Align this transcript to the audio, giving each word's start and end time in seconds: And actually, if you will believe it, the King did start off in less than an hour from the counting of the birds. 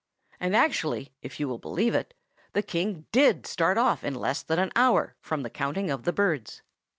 And 0.39 0.55
actually, 0.55 1.13
if 1.21 1.39
you 1.39 1.47
will 1.47 1.59
believe 1.59 1.93
it, 1.93 2.15
the 2.53 2.63
King 2.63 3.05
did 3.11 3.45
start 3.45 3.77
off 3.77 4.03
in 4.03 4.15
less 4.15 4.41
than 4.41 4.57
an 4.57 4.71
hour 4.75 5.15
from 5.19 5.43
the 5.43 5.49
counting 5.51 5.91
of 5.91 6.05
the 6.05 6.11
birds. 6.11 6.63